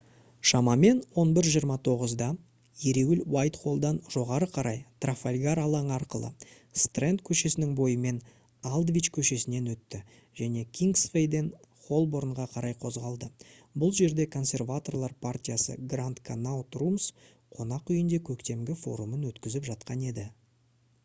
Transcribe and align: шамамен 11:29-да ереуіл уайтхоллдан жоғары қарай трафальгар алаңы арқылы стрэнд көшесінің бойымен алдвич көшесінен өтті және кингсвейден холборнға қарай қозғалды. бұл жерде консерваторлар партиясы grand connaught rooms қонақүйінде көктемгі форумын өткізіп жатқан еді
шамамен 0.51 0.99
11:29-да 1.23 2.27
ереуіл 2.91 3.19
уайтхоллдан 3.33 3.99
жоғары 4.15 4.47
қарай 4.55 4.79
трафальгар 5.05 5.61
алаңы 5.63 5.93
арқылы 5.97 6.31
стрэнд 6.85 7.21
көшесінің 7.29 7.75
бойымен 7.81 8.17
алдвич 8.71 9.09
көшесінен 9.19 9.69
өтті 9.75 10.01
және 10.41 10.65
кингсвейден 10.81 11.51
холборнға 11.83 12.49
қарай 12.57 12.77
қозғалды. 12.87 13.29
бұл 13.85 13.95
жерде 14.01 14.27
консерваторлар 14.39 15.15
партиясы 15.29 15.77
grand 15.95 16.25
connaught 16.31 16.81
rooms 16.83 17.09
қонақүйінде 17.61 18.25
көктемгі 18.33 18.81
форумын 18.87 19.33
өткізіп 19.33 19.73
жатқан 19.73 20.07
еді 20.15 20.27